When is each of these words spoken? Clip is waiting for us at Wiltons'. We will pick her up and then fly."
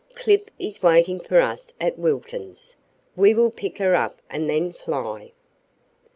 Clip 0.15 0.49
is 0.57 0.81
waiting 0.81 1.19
for 1.19 1.39
us 1.39 1.71
at 1.79 1.95
Wiltons'. 1.99 2.75
We 3.15 3.35
will 3.35 3.51
pick 3.51 3.77
her 3.77 3.93
up 3.93 4.19
and 4.31 4.49
then 4.49 4.71
fly." 4.71 5.33